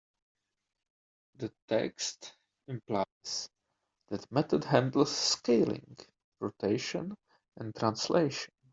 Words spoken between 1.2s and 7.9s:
The text implies that method handles scaling, rotation, and